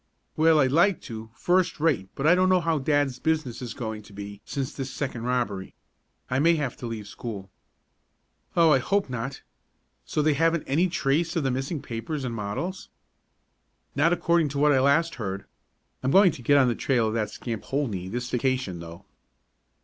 "Well, 0.35 0.59
I'd 0.59 0.71
like 0.71 0.99
to, 1.01 1.29
first 1.35 1.79
rate 1.79 2.09
but 2.15 2.25
I 2.25 2.33
don't 2.33 2.49
know 2.49 2.59
how 2.59 2.79
dad's 2.79 3.19
business 3.19 3.61
is 3.61 3.75
going 3.75 4.01
to 4.01 4.13
be 4.13 4.41
since 4.45 4.73
this 4.73 4.89
second 4.91 5.25
robbery. 5.25 5.75
I 6.27 6.39
may 6.39 6.55
have 6.55 6.75
to 6.77 6.87
leave 6.87 7.05
school." 7.07 7.51
"Oh, 8.57 8.71
I 8.71 8.79
hope 8.79 9.11
not. 9.11 9.43
So 10.03 10.23
they 10.23 10.33
haven't 10.33 10.63
any 10.65 10.87
trace 10.87 11.35
of 11.35 11.43
the 11.43 11.51
missing 11.51 11.83
papers 11.83 12.23
and 12.23 12.33
models?" 12.33 12.89
"Not 13.95 14.11
according 14.11 14.49
to 14.49 14.57
what 14.57 14.71
I 14.71 14.79
last 14.79 15.13
heard. 15.21 15.45
I'm 16.01 16.09
going 16.09 16.31
to 16.31 16.41
get 16.41 16.57
on 16.57 16.67
the 16.67 16.73
trail 16.73 17.07
of 17.09 17.13
that 17.13 17.29
scamp, 17.29 17.61
Holdney, 17.65 18.09
this 18.09 18.27
vacation, 18.31 18.79
though." 18.79 19.05